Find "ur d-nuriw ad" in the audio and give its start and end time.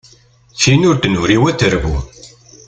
0.89-1.55